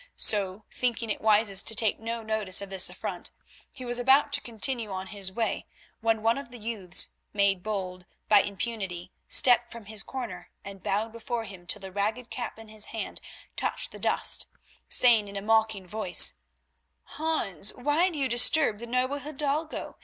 [0.17, 3.29] So, thinking it wisest to take no notice of this affront,
[3.69, 5.67] he was about to continue on his way
[5.99, 11.11] when one of the youths, made bold by impunity, stepped from his corner and bowed
[11.11, 13.21] before him till the ragged cap in his hand
[13.55, 14.47] touched the dust,
[14.89, 16.33] saying, in a mocking voice,
[17.19, 19.97] "Hans, why do you disturb the noble hidalgo?